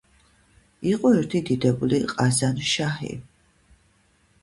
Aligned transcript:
იყო 0.91 1.11
ერთი 1.19 1.43
დიდებული 1.51 2.01
ყაზან-შაჰი. 2.17 3.15